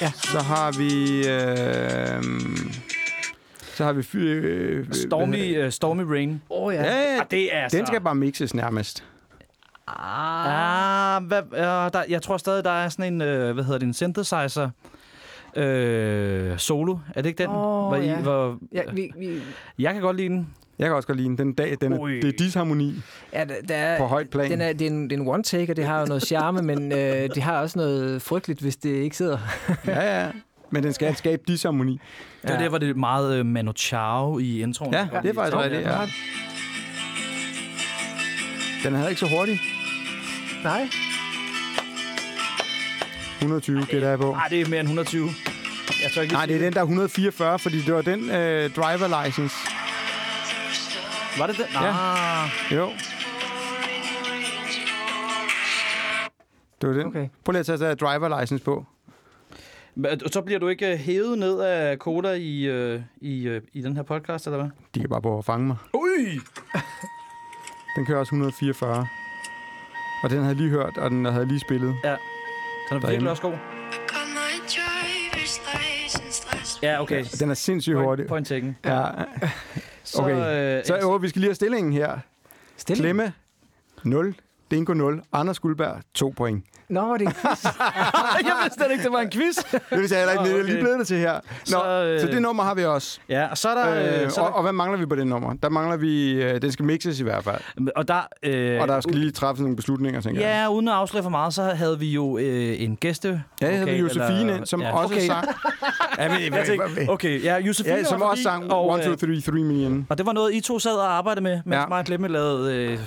[0.00, 0.12] Ja.
[0.14, 1.18] Så har vi...
[1.28, 2.22] Øh,
[3.74, 4.02] så har vi...
[4.02, 6.42] Fy, øh, Stormy, uh, Stormy Rain.
[6.50, 6.82] Åh oh, ja.
[6.82, 9.04] Ja, ja, Ah, det er den skal bare mixes nærmest.
[9.86, 13.86] Ah, hvad, uh, der, jeg tror stadig, der er sådan en, uh, hvad hedder det,
[13.86, 14.70] en synthesizer
[15.56, 16.96] øh, solo.
[17.14, 17.50] Er det ikke den?
[17.50, 18.16] Åh, hvor I, ja.
[18.16, 19.38] hvor, Ja, vi, vi,
[19.78, 20.48] jeg kan godt lide den.
[20.78, 21.38] Jeg kan også godt lide den.
[21.38, 22.20] Den dag, den er, Ui.
[22.20, 22.94] det er disharmoni
[23.32, 24.50] ja, der, der er, på højt plan.
[24.50, 26.62] den er, det, er en, det er en one-take, og det har jo noget charme,
[26.62, 26.98] men øh,
[27.34, 29.38] det har også noget frygteligt, hvis det ikke sidder.
[29.86, 30.30] Ja, ja.
[30.70, 32.00] Men den skal skabe disharmoni.
[32.42, 34.94] Det er der, hvor det er meget uh, Manu Chao i introen.
[34.94, 35.98] Ja, det er faktisk rigtigt, ja.
[38.84, 39.60] Den er heller ikke så hurtig.
[40.64, 40.88] Nej.
[43.44, 44.32] 120 gætter jeg på.
[44.32, 45.28] Nej, det er mere end 120.
[46.02, 48.70] Jeg tror ikke, Nej, det er den, der er 144, fordi det var den øh,
[48.74, 49.56] driver license.
[51.38, 51.64] Var det den?
[51.72, 51.88] Ja.
[52.44, 52.90] Ah, Jo.
[56.80, 57.06] Det var den.
[57.06, 57.28] Okay.
[57.44, 58.86] Prøv lige at tage driver license på.
[60.32, 63.96] Så bliver du ikke øh, hævet ned af koder i, øh, i, øh, i den
[63.96, 64.70] her podcast, eller hvad?
[64.94, 65.76] De kan bare prøve at fange mig.
[65.94, 66.40] Ui!
[67.96, 69.06] Den kører også 144.
[70.22, 71.94] Og den havde jeg lige hørt, og den havde jeg lige spillet.
[72.04, 72.16] Ja,
[72.94, 73.10] den er Derinde.
[73.10, 73.54] virkelig også god.
[76.82, 77.24] Ja, okay.
[77.40, 78.26] Den er sindssygt hurtig.
[78.26, 78.76] Point, point taken.
[78.84, 79.06] Ja.
[80.04, 80.78] Så, Okay.
[80.78, 82.18] øh, Så øh, vi skal lige have stillingen her.
[82.76, 83.02] Stille.
[83.02, 83.32] Klemme
[84.04, 84.34] 0.
[84.74, 86.64] Dingo 0, Anders Guldberg 2 point.
[86.88, 87.64] Nå, det er en quiz.
[88.46, 89.56] jeg vidste slet ikke, det var en quiz.
[89.72, 90.80] Det vil sige, heller ikke, det er lige okay.
[90.82, 91.32] blevet det til her.
[91.34, 93.18] Nå, Så, så, øh, så det nummer har vi også.
[93.28, 94.14] Ja, og så er der...
[94.18, 95.54] Øh, Øh, så er og, og hvad mangler vi på det nummer?
[95.62, 96.32] Der mangler vi...
[96.42, 97.60] Øh, den skal mixes i hvert fald.
[97.86, 100.48] der, og der, øh, Og der skal lige træffes nogle beslutninger, tænker jeg.
[100.62, 103.28] Ja, uden at afsløre for meget, så havde vi jo øh, en gæste.
[103.60, 104.92] Ja, jeg havde Okay, Josefine eller- ind, som ja.
[104.98, 105.26] også Okay.
[105.26, 105.46] sang.
[106.18, 109.18] ja, men, Jeg tænkte, okay, ja, Josefine ja, som også sang og, 1, 2, øh,
[109.18, 110.06] 3, 3 million.
[110.10, 111.80] Og det var noget, I to sad og arbejdede med, mens Ja.
[111.80, 111.86] ja.
[111.86, 112.74] mig og Klemme lavede...
[112.76, 112.98] Øh,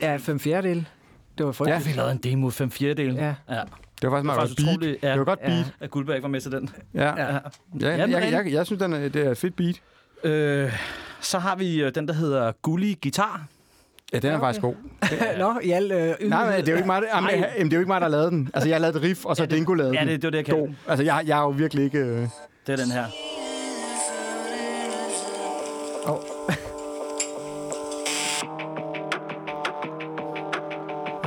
[0.00, 0.86] Ja, fem fjerdedel.
[1.40, 1.86] Det var frygteligt.
[1.88, 3.14] vi lavede en demo 5 fjerdedel.
[3.14, 3.34] Ja.
[3.48, 3.60] ja.
[4.02, 4.68] Det var faktisk meget godt beat.
[4.68, 5.46] utroligt, ja, Det var godt Ja.
[5.48, 5.72] beat.
[5.80, 6.70] at Guldberg var med til den.
[6.94, 7.08] Ja, Ja.
[7.16, 7.32] ja.
[7.34, 7.38] ja
[7.80, 8.32] Ja, jeg, rigtig.
[8.32, 9.80] jeg, jeg synes, den er, det er et fedt beat.
[10.24, 10.72] Øh,
[11.20, 13.42] så har vi øh, den, der hedder Gully Guitar.
[14.12, 14.44] Ja, den er okay.
[14.46, 14.74] faktisk god.
[15.38, 17.52] Nå, i al øh, Nej, men det er jo ikke mig, der, jamen, Ej.
[17.56, 18.50] jamen, det er jo ikke mig, der har lavet den.
[18.54, 20.08] Altså, jeg har lavet et riff, og så Ja, ja, det- Dingo lavet Ja, det,
[20.08, 20.76] det var det, jeg den.
[20.88, 21.98] Altså, jeg, jeg er jo virkelig ikke...
[21.98, 22.28] Øh...
[22.66, 23.04] Det er den her.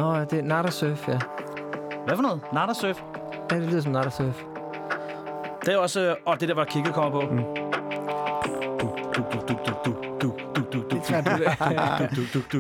[0.04, 1.20] Nå, det er Nada Surf, ja.
[2.06, 2.42] Hvad for noget?
[2.54, 3.02] Nada Surf.
[3.52, 4.44] Ja, det lyder som Nada Surf.
[5.66, 6.02] Det er også...
[6.02, 7.34] Øh, og det der, hvor kigget kommer på.
[7.34, 7.40] Mm.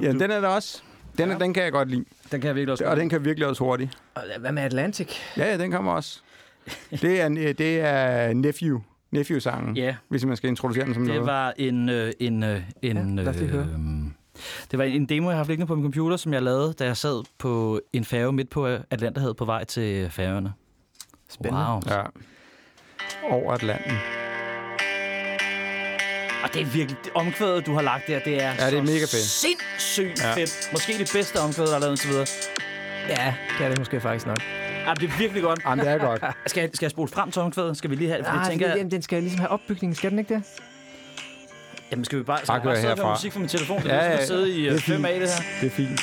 [0.04, 0.82] Ja, den er der også.
[1.18, 2.06] Den, er, den kan jeg godt lide.
[2.32, 3.98] Den kan jeg virkelig også Og den kan virkelig også hurtigt.
[4.16, 5.08] Og Hvad med Atlantic?
[5.38, 6.20] Ja, ja, den kommer også.
[6.92, 8.80] Det er, det er Nephew.
[9.12, 11.28] Nephew-sangen, Ja, hvis man skal introducere den som det noget.
[11.28, 11.90] var en...
[11.90, 13.64] Øh, en, øh, en Ja, lad os lige høre.
[13.64, 14.12] øh,
[14.72, 16.86] det var en demo, jeg har haft liggende på min computer, som jeg lavede, da
[16.86, 20.54] jeg sad på en færge midt på Atlanterhavet på vej til færgerne.
[21.30, 21.66] Spændende.
[21.68, 21.82] Wow.
[21.90, 22.02] Ja.
[23.32, 23.92] Over Atlanten.
[26.44, 26.98] Og det er virkelig...
[27.04, 29.12] Det omkvædet, du har lagt der, det er Ja, det er så mega fedt.
[29.14, 30.34] sindssygt Ja.
[30.36, 30.70] fedt.
[30.72, 32.26] Måske det bedste omkvæd, der er lavet indtil videre.
[33.10, 34.42] Ja, det er det måske faktisk nok.
[34.88, 35.60] Ja, det er virkelig godt.
[35.66, 36.24] Jamen, det er godt.
[36.46, 37.78] Skal jeg, skal jeg spole frem til omkvædet?
[37.78, 38.26] Skal vi lige have det?
[38.26, 40.44] For Ah, jeg tænker, det, jamen, den skal ligesom have opbygning, skal den ikke det?
[41.94, 43.82] Jamen skal vi bare, skal Bare sidde og høre musik fra min telefon?
[43.82, 45.06] Det Ja, er ja, ligesom at sidde i det er øh, 5 fint.
[45.06, 45.44] af det her.
[45.62, 46.02] Det er fint.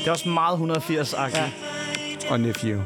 [0.00, 1.36] Det er også meget 180-agtigt.
[1.38, 1.50] Ja.
[2.30, 2.80] Og Nephew.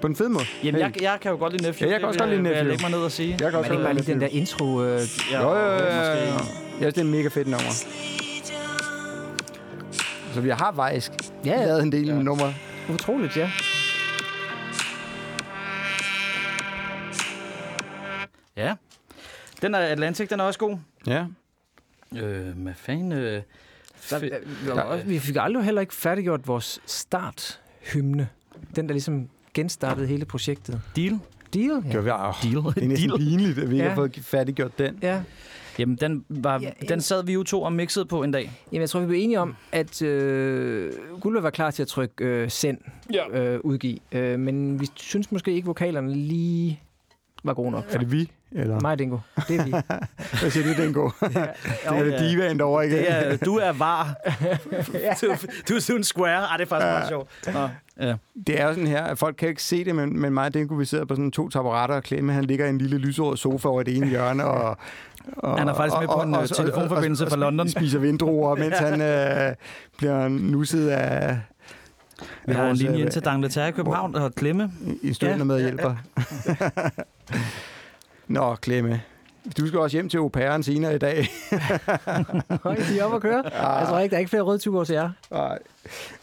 [0.00, 0.44] På en fed måde.
[0.64, 0.92] Jamen, Hey.
[0.94, 1.86] jeg, jeg kan jo godt lide Nephew.
[1.88, 2.70] Ja, jeg kan også godt lide vil jeg Nephew.
[2.70, 3.30] lægge mig ned og sige.
[3.30, 4.82] Jeg kan Men også det er ikke bare godt lige den der intro.
[4.84, 5.00] Øh,
[5.30, 5.78] Ja, Jo, jo, jo, jo.
[5.80, 6.40] Jeg
[6.80, 7.70] synes, det er en mega fedt nummer.
[10.34, 11.12] Så vi har faktisk
[11.44, 12.14] ja, lavet en del ja.
[12.14, 12.54] numre.
[12.94, 13.50] utroligt, ja.
[18.56, 18.74] Ja.
[19.62, 20.76] Den er Atlantic, den er også god.
[21.06, 21.24] Ja.
[22.16, 23.12] Øh, hvad fanden...
[23.12, 23.42] Øh,
[24.10, 24.30] Der, vi,
[24.66, 28.28] var også, vi fik aldrig heller ikke færdiggjort vores starthymne.
[28.76, 30.80] Den, der ligesom genstartede hele projektet.
[30.96, 31.18] Deal?
[31.54, 31.82] Deal?
[31.92, 31.98] Ja.
[32.00, 32.74] var, oh, Deal?
[32.74, 33.18] det er næsten Deal?
[33.20, 33.88] pinligt, at vi ikke Ja.
[33.88, 34.98] har fået færdiggjort den.
[35.02, 35.22] ja.
[35.78, 38.52] Jamen, den, var, Ja, den sad vi jo to og mixede på en dag.
[38.72, 42.24] Jamen, jeg tror, vi blev enige om, at øh, Gulve var klar til at trykke
[42.24, 42.78] øh, send
[43.12, 43.28] Ja.
[43.42, 43.98] øh, udgive.
[44.12, 46.80] Øh, men vi synes måske ikke, vokalerne lige
[47.44, 47.84] var gode nok.
[47.90, 48.30] Er det vi?
[48.52, 48.80] Eller?
[48.80, 49.18] Mig og Dingo.
[49.48, 49.70] Det er vi.
[50.40, 51.10] Hvad siger du, Dingo?
[51.20, 51.36] det
[51.84, 52.28] er det ja.
[52.28, 52.96] divaen derovre, ikke?
[52.96, 54.14] Det er, du er var.
[55.20, 55.34] du,
[55.68, 56.42] du er sådan square.
[56.42, 57.28] Ej, det er faktisk meget sjovt.
[57.54, 57.68] Nå,
[58.06, 58.14] ja.
[58.46, 60.54] Det er jo sådan her, at folk kan ikke se det, men, men mig og
[60.54, 62.32] Dingo, vi sidder på sådan to taburetter og klemme.
[62.32, 64.76] Han ligger i en lille lyserød sofa over det ene hjørne, og,
[65.36, 67.68] og Han er faktisk med på en, øh, telefonforbindelse fra London.
[67.68, 69.54] spiser vindruer, mens han øh,
[69.98, 71.38] bliver nusset af
[72.46, 74.72] Vi har en linje øh, ind til Dangleterre i København og Klemme.
[75.02, 75.94] i støtten Ja, med ja, hjælper.
[78.28, 79.00] Nå, Klemme.
[79.58, 81.26] Du skal også hjem til au pairen senere i dag.
[82.62, 83.42] Høj, de er oppe at køre.
[83.78, 85.10] Jeg tror ikke, der er ikke flere røde ture til jer.
[85.30, 85.58] Nej.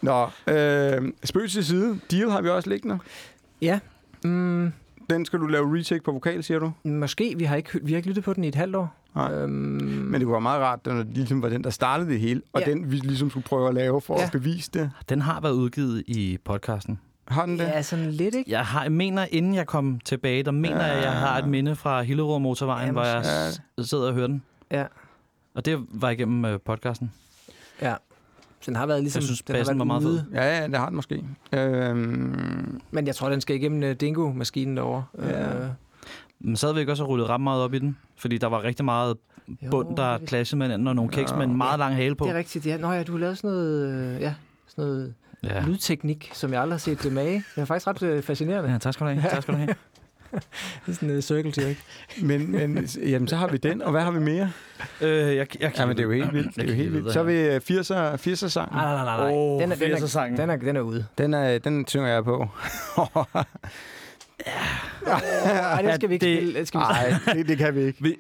[0.01, 1.99] Nå, øh, spøg til side.
[2.12, 2.99] Deal har vi også liggende.
[3.62, 3.80] Ja.
[4.23, 4.73] Mm,
[5.10, 6.71] Den skal du lave retake på vokal, siger du?
[6.84, 7.34] måske.
[7.38, 8.95] Vi har, ikke, vi har ikke lyttet på den i et halvt år.
[9.15, 9.32] Nej.
[9.34, 12.41] Øhm, Men det være meget rart, når det ligesom var den, der startede det hele,
[12.54, 12.71] og Ja.
[12.71, 14.26] den vi ligesom skulle prøve at lave for Ja.
[14.26, 14.91] at bevise det.
[15.10, 17.00] Den har været udgivet i podcasten.
[17.28, 17.65] Har den det?
[17.65, 18.52] ja, sådan lidt, ikke?
[18.52, 21.47] Jeg, har, jeg mener, inden jeg kom tilbage, der mener jeg, at jeg har et
[21.47, 23.26] minde fra Hillerød Motorvejen, Ja, hvor jeg
[23.80, 24.43] s- sidder og hører den.
[24.71, 24.86] Ja.
[25.56, 27.12] Og det var igennem øh, podcasten.
[27.82, 27.95] Ja.
[28.60, 29.19] Så den har været ligesom...
[29.19, 31.24] Jeg synes, den har været var meget ude, Ja, ja, det har den måske.
[31.54, 35.04] Øhm, Men jeg tror, den skal igennem uh, Dingo-maskinen derovre.
[35.17, 35.58] Ja.
[35.63, 35.69] Øh,
[36.43, 38.63] Men så havde vi ikke også rullet ret meget op i den, fordi der var
[38.63, 39.17] rigtig meget
[39.71, 42.25] bund, der det- clashede med hinanden, og nogle kiks med en meget lang hale på.
[42.25, 42.77] Det er rigtigt, ja.
[42.77, 44.34] Nå ja, du har lavet sådan noget, øh, ja,
[44.67, 45.54] sådan noget Ja.
[45.54, 45.65] ja.
[45.65, 47.43] lydteknik, som jeg aldrig har set det mage.
[47.56, 48.71] Det er faktisk ret øh, fascinerende.
[48.71, 49.30] ja, tak skal du have.
[49.30, 49.75] Tak skal du have.
[50.88, 51.75] er sådan en circle jerk.
[52.21, 54.51] Men, men jamen, så har vi den, og hvad har vi mere?
[55.01, 56.56] Øh, jeg, jeg, jeg Ja, men det er jo helt vildt.
[56.56, 57.13] Det er jo helt vildt.
[57.13, 58.71] Så er vi øh, 80'er, 80'er sang.
[58.71, 59.32] Nej, nej, nej, nej.
[59.34, 60.38] Åh, den, er, den, er, 80'er-sangen.
[60.39, 61.06] den, er, den er ude.
[61.17, 62.47] Den, er, den synger jeg på.
[65.08, 66.60] Ej, det skal vi ikke det- spille.
[66.60, 68.04] Det skal vi Nej, det, det kan vi ikke.
[68.04, 68.15] Vi,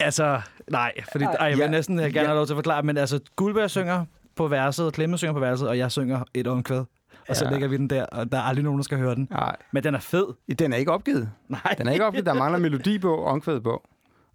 [0.00, 2.24] altså, nej, fordi ej, jeg vil Ja, næsten gerne ja.
[2.26, 4.04] have lov til at forklare, men altså, Guldberg synger
[4.36, 6.84] på verset, Klemme synger på verset, og jeg synger et omkvæd.
[7.28, 7.50] Og så Ja.
[7.50, 9.28] lægger vi den der, og der er aldrig nogen, der skal høre den.
[9.30, 10.24] Nej, Men den er fed.
[10.58, 11.30] den er ikke opgivet.
[11.48, 11.74] Nej.
[11.78, 12.26] Den er ikke opgivet.
[12.26, 13.82] Der mangler melodi på, og omkvæd på.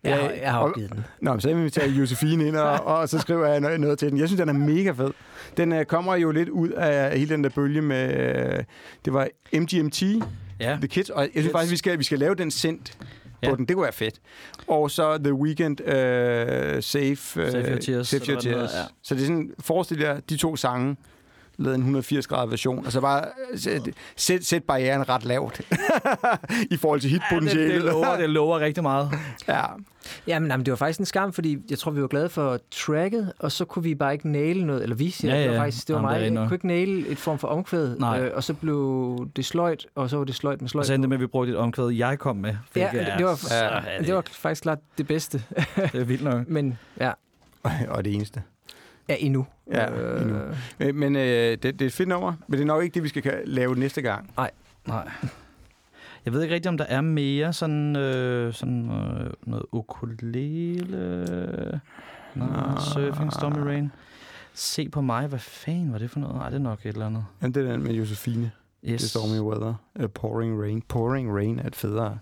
[0.04, 1.06] Jeg, har- jeg har opgivet den.
[1.22, 4.10] Nå, men så inviterer jeg Josefine ind, og, og så skriver jeg noget, noget til
[4.12, 4.18] den.
[4.20, 5.12] Jeg synes, den er mega fed.
[5.58, 8.10] Den uh, kommer jo lidt ud af hele den der bølge med...
[8.58, 8.64] Uh,
[9.06, 10.04] det var MGMT,
[10.60, 10.78] Ja.
[10.82, 13.06] The Kids, og jeg synes faktisk, vi skal, vi skal lave den sendt på
[13.44, 13.52] Ja.
[13.56, 13.66] den.
[13.66, 14.16] Det kunne være fedt.
[14.68, 15.88] Og så The Weeknd, uh,
[16.84, 18.74] Save, uh, Save Your Tears, Save Your Tears.
[18.74, 18.82] ja.
[19.04, 20.96] Så det er sådan, forestil jer de to sange,
[21.58, 23.82] lavet en 180 grader version, og så bare øh, sæt,
[24.16, 25.62] sæt, sæt barrieren ret lavt
[26.72, 27.74] i forhold til det, hitpotentialet.
[27.74, 29.12] det, lover, det lover rigtig meget.
[29.48, 29.62] ja.
[30.28, 33.34] Jamen, jamen, det var faktisk en skam, fordi jeg tror, vi var glade for tracket,
[33.40, 35.62] og så kunne vi bare ikke næle noget, eller vi siger, Ja, det var ja.
[35.62, 37.98] faktisk, det var Jamen, det er mig, jeg kunne ikke næle et form for omkvæd,
[37.98, 38.20] Nej.
[38.22, 40.86] øh, og så blev det sløjt, og så var det sløjt med Og sløjt.
[40.88, 42.50] så endte det med, at vi brugte et omkvæd, jeg kom med.
[42.50, 42.56] Ja,
[42.92, 43.54] hvilket det, det, var,
[43.98, 45.44] Ja, det var faktisk klart det bedste,
[45.76, 46.48] det er vildt nok.
[46.58, 47.12] men ja,
[47.90, 48.44] og det eneste.
[49.10, 49.46] Ja endnu.
[49.72, 49.86] Ja,
[50.22, 50.38] endnu.
[50.80, 53.04] Men, men øh, det, det er et fedt nummer, men det er nok ikke det,
[53.04, 54.32] vi skal ka- lave næste gang.
[54.38, 54.52] Nej.
[56.26, 61.26] Jeg ved ikke rigtig, om der er mere sådan, øh, sådan øh, noget ukulele,
[62.36, 63.92] noget surfing, stormy rain.
[64.54, 66.36] Se på mig, hvad fanden var det for noget?
[66.36, 67.26] Nej, det er nok et eller andet.
[67.42, 68.52] Jamen, det er den med Josefine.
[68.86, 69.02] Yes.
[69.02, 69.74] Det Stormy Weather.
[70.00, 70.82] Uh, pouring Rain.
[70.82, 72.20] Pouring Rain er et federe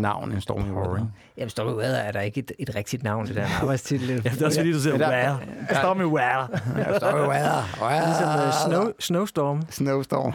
[0.00, 1.06] navn end Stormy Weather.
[1.36, 4.08] Jamen, Stormy Weather er der ikke et, et rigtigt navn til den arbejdstitel.
[4.08, 5.38] Ja, det er også fordi, du siger, der- wow.
[5.78, 6.46] Stormy weather.
[6.78, 8.06] Ja, Stormy Weather.
[8.06, 8.52] Ligesom uh,
[8.82, 9.62] snow, Snowstorm.
[9.70, 10.32] Snowstorm.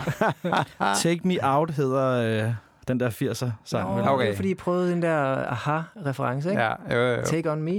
[1.04, 2.52] Take Me Out hedder øh,
[2.88, 3.90] den der 80'er sang.
[3.90, 4.04] Nå, vel?
[4.04, 4.32] Det Okay.
[4.32, 5.18] er fordi, jeg prøvede den der
[5.52, 6.62] aha-reference, ikke?
[6.62, 7.22] Ja, jo, jo.
[7.26, 7.72] Take on me.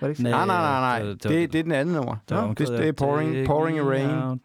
[0.00, 0.46] Var det ikke Nej.
[0.46, 1.02] Nej, nej, nej.
[1.02, 2.16] Det- Det, det- det, det er den anden nummer.
[2.28, 4.10] Der omkvædet det, af, det er pouring, pouring Rain.
[4.10, 4.38] out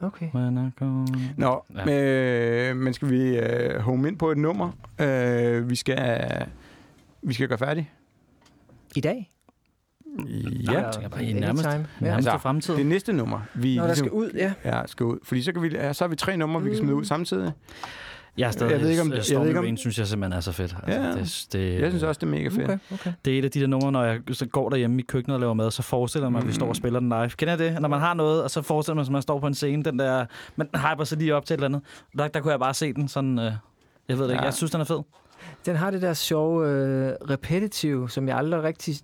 [0.00, 0.28] Okay.
[0.34, 1.06] when I go.
[1.36, 1.84] Nå, Ja.
[1.84, 4.70] men, øh, men skal vi øh, home ind på et nummer?
[5.00, 6.20] Øh, vi skal
[7.22, 7.90] vi skal gøre færdig.
[8.96, 9.30] I dag?
[10.28, 11.64] Ja, jeg tænker bare, i nærmest-.
[11.68, 11.70] Ja.
[12.00, 12.78] Nærmest Altså, i fremtiden.
[12.78, 13.40] det næste nummer.
[13.54, 14.52] Vi, Når der ligesom- skal ud, ja.
[14.64, 15.18] Ja, skal ud.
[15.22, 17.52] Fordi så, kan vi, ja, så har vi tre numre, vi kan smide ud samtidig.
[18.38, 20.36] Jeg er stadig, Jeg ved ikke, om- jeg ved ikke, om- Rain synes jeg simpelthen
[20.36, 20.76] er så fedt.
[20.82, 21.08] Altså, Ja.
[21.14, 22.60] det, det, Jeg synes også, det er mega fedt.
[22.64, 23.12] Okay, okay.
[23.24, 25.40] Det er et af de der numre, når jeg så går derhjemme i køkkenet og
[25.40, 27.28] laver mad, så forestiller jeg mig, at vi står og spiller den live.
[27.30, 27.80] Kender jeg det?
[27.82, 29.82] Når man har noget, og så forestiller man sig, at man står på en scene,
[29.84, 31.82] den der, man hyper sig lige op til et eller andet.
[32.18, 33.44] Der, der kunne jeg bare se den sådan, øh,
[34.08, 34.44] jeg ved det ikke, Ja.
[34.44, 35.00] jeg synes, den er fed.
[35.66, 38.94] Den har det der sjove øh, repetitive, som jeg aldrig rigtig...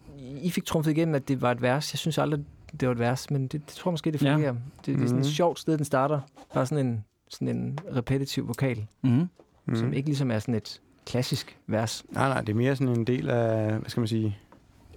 [0.43, 1.93] I fik trumfet igennem, at det var et vers.
[1.93, 2.41] Jeg synes aldrig,
[2.81, 4.33] det var et vers, men det, det tror jeg måske, det Ja.
[4.35, 4.53] fungerer.
[4.53, 6.21] Det, det er sådan et sjovt sted, den starter.
[6.55, 9.11] Bare sådan en, sådan en repetitiv vokal, Mm.
[9.11, 9.29] mm.
[9.67, 9.77] Mm.
[9.77, 12.05] som ikke ligesom er sådan et klassisk vers.
[12.11, 14.39] Nej, nej, det er mere sådan en del af, hvad skal man sige,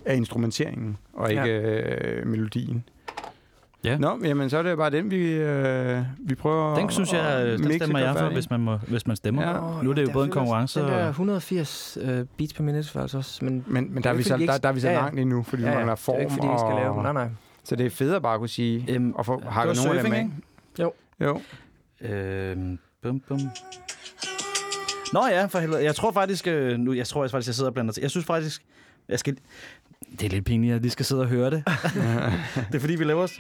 [0.06, 1.60] af instrumenteringen, og ikke ja.
[1.60, 2.84] øh, melodien.
[3.84, 3.98] Ja.
[3.98, 7.48] Nå, jamen så er det bare den, vi, øh, vi prøver Den synes jeg, at
[7.48, 9.42] øh, den stemmer jeg for, hvis man, må, hvis man stemmer.
[9.50, 9.84] Ja.
[9.84, 11.10] Nu er det jo Der både en konkurrence Den der og...
[11.10, 14.38] 180 øh, beats per minute var altså også, men Men, men der, er vi så,
[14.38, 15.00] der, der er vi så Ja, ja.
[15.02, 16.20] langt endnu, fordi ja, vi ja, mangler det er form.
[16.22, 17.04] ikke, fordi vi skal lave...
[17.04, 17.30] Nej, nej.
[17.64, 20.24] Så det er bare at kunne sige, Øhm, og få det hakke var nogle af
[20.24, 20.32] dem?
[20.80, 20.94] Jo.
[21.22, 21.40] Jo.
[22.02, 23.40] Øhm, bum, bum.
[25.14, 25.84] Nå ja, for helvede.
[25.84, 28.02] Jeg tror faktisk, øh, nu, jeg tror jeg faktisk, jeg sidder og blander til.
[28.02, 28.62] Jeg synes faktisk,
[29.10, 29.38] jeg skal...
[30.12, 31.64] Det er lidt pinligt, at jeg lige skal sidde og høre det.
[32.72, 33.40] det er fordi, vi laver os.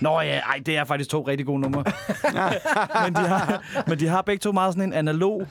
[0.00, 1.84] Nå ja, ej, det er faktisk to rigtig gode numre.
[3.04, 5.46] men, de har, men de har begge to meget sådan en analog...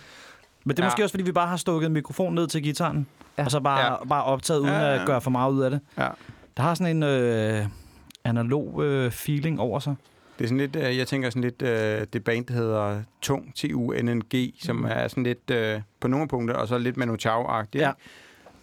[0.63, 0.87] Men det er Ja.
[0.87, 3.45] måske også, fordi vi bare har stukket en mikrofon ned til gitaren, Ja.
[3.45, 4.05] og så bare, ja.
[4.05, 4.99] bare optaget, uden Ja, ja, ja.
[5.01, 5.79] at gøre for meget ud af det.
[5.97, 6.07] Ja.
[6.57, 7.65] Der har sådan en øh,
[8.23, 9.95] analog øh, feeling over sig.
[10.37, 13.55] Det er sådan lidt, øh, jeg tænker sådan lidt, øh, det band, der hedder Tung,
[13.55, 17.79] T-U-N-N-G, som er sådan lidt øh, på nogle punkter, og så lidt Manu Chao-agtigt.
[17.79, 17.91] Ja.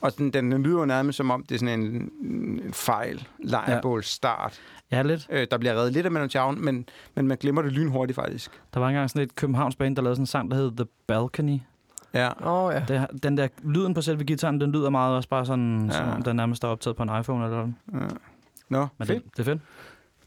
[0.00, 4.04] Og sådan, den, den lyder nærmest som om, det er sådan en, en fejl, lejrebål
[4.04, 4.60] start.
[4.90, 5.26] Ja, lidt.
[5.30, 8.50] Øh, der bliver reddet lidt af Manu Chao, men, men man glemmer det lynhurtigt faktisk.
[8.74, 10.86] Der var engang sådan et Københavns band, der lavede sådan en sang, der hed The
[11.06, 11.58] Balcony.
[12.14, 12.28] Ja.
[12.46, 12.82] Åh, oh, ja.
[12.88, 15.92] Det, den der lyden på selve gitaren, den lyder meget også bare sådan, Ja.
[15.92, 17.74] som om den nærmest er optaget på en iPhone eller noget.
[18.10, 18.14] ja.
[18.68, 19.24] Nå, Men fedt.
[19.24, 19.60] det, det er fedt.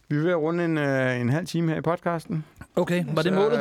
[0.09, 2.43] Vi er ved at runde en, øh, en halv time her i podcasten.
[2.75, 3.59] Okay, var det målet?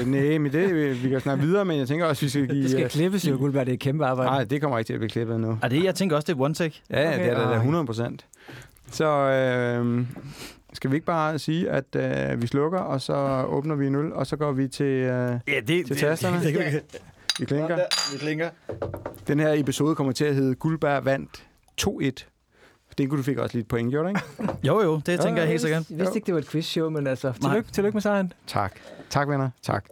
[0.00, 2.48] Øh, nej, men det, vi, vi kan snakke videre, men jeg tænker også, vi skal
[2.48, 2.62] give...
[2.62, 3.66] Det skal øh, klippes jo, Guldberg.
[3.66, 4.30] Det er et kæmpe arbejde.
[4.30, 5.58] Nej, det kommer ikke til at blive klippet nu.
[5.62, 6.82] Er det, jeg tænker også, det er one take.
[6.90, 7.56] Ja, ja, Okay, det er da- det er ej.
[7.56, 8.26] 100 procent.
[8.90, 10.06] Så øh,
[10.72, 11.96] skal vi ikke bare sige, at
[12.32, 14.84] øh, vi slukker, og så åbner vi en øl, og så går vi til...
[14.86, 16.36] Øh, Ja, det, Til tasterne?
[16.44, 16.82] Det, det,
[17.40, 17.76] vi klinker.
[18.12, 18.48] vi klinker.
[19.28, 21.44] Den her episode kommer til at hedde Guldberg vandt
[21.80, 22.37] 2-1.
[22.98, 24.20] Den kunne du fik også lidt point, gjorde ikke?
[24.68, 25.90] Jo, jo, det tænker jeg helt sikkert.
[25.90, 28.32] Jeg vidste ikke, det var et quizshow, men altså, tillykke, tillykke med sejren.
[28.46, 28.72] Tak.
[29.10, 29.50] Tak, venner.
[29.62, 29.84] Tak.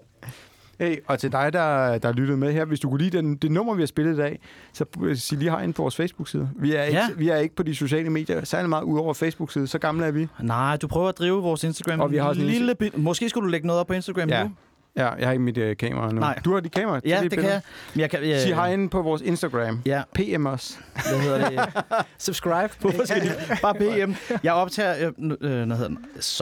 [0.80, 3.52] Hey, og til dig, der, der lyttede med her, hvis du kunne lide den, det
[3.52, 4.38] nummer, vi har spillet i dag,
[4.72, 6.50] så øh, sig lige hej ind på vores Facebook-side.
[6.56, 7.06] Vi er, ikke, Ja.
[7.16, 9.66] vi er ikke på de sociale medier særlig meget ud over Facebook-side.
[9.66, 10.28] Så gamle er vi.
[10.42, 12.00] Nej, du prøver at drive vores Instagram.
[12.00, 12.98] Og vi har en lille bit.
[12.98, 14.42] Måske skulle du lægge noget op på Instagram Ja.
[14.44, 14.50] nu.
[14.96, 16.20] Ja, jeg har ikke mit øh, kamera nu.
[16.20, 16.38] Nej.
[16.44, 17.00] Du har dit kamera.
[17.04, 17.60] Ja, det et kan jeg.
[17.94, 19.82] Men jeg kan øh, Sig hej inde på vores Instagram.
[19.86, 20.78] Ja, PM os.
[20.92, 21.60] hvad hedder det?
[22.18, 22.68] Subscribe.
[22.80, 23.32] Hvorfor skal de
[23.62, 24.12] bare PM?
[24.42, 25.88] Jeg optager, øh, øh, hvad hedder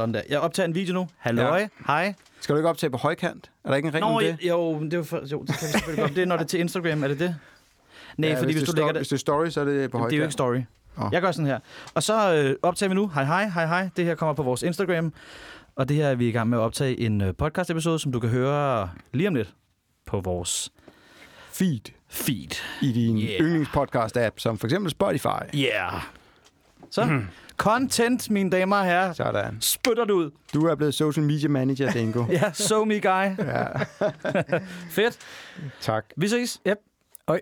[0.07, 0.15] den?
[0.15, 0.21] Der.
[0.29, 1.09] Jeg optager en video nu.
[1.19, 1.67] Halløj, Ja.
[1.87, 2.15] hej.
[2.41, 3.51] Skal du ikke optage på højkant?
[3.65, 4.37] Er der ikke en regel Nå, om det?
[4.49, 6.15] jo, det, er for, jo, det kan vi selvfølgelig godt.
[6.17, 7.37] Det er, når det er til Instagram, er det det?
[8.17, 8.99] Nej, Ja, fordi hvis, det du er lægger det...
[9.01, 10.11] Hvis det er story, så er det på højkant.
[10.11, 10.61] det er jo ikke story.
[10.99, 11.09] Åh.
[11.13, 11.59] Jeg gør sådan her.
[11.95, 13.09] Og så øh, optager vi nu.
[13.09, 13.89] Hej, hej, hej, hej.
[13.97, 15.13] Det her kommer på vores Instagram.
[15.77, 18.21] Og det her er vi i gang med at optage en øh, podcast-episode, som du
[18.21, 19.55] kan høre lige om lidt
[20.07, 20.73] på vores
[21.53, 22.61] Feed feed.
[22.83, 23.41] i din Yeah.
[23.41, 25.43] yndlingspodcast-app, som for eksempel Spotify.
[25.55, 26.03] Yeah.
[26.91, 27.21] Så,
[27.57, 29.13] content, mine damer og herrer.
[29.13, 29.57] Sådan.
[29.61, 30.31] Spytter du ud.
[30.55, 32.25] Du er blevet social media manager, Dingo.
[32.31, 33.25] Ja, so me guy.
[33.39, 33.67] ja,
[34.97, 35.19] Fedt.
[35.81, 36.05] tak.
[36.17, 36.61] Vi ses.
[37.27, 37.41] Oj.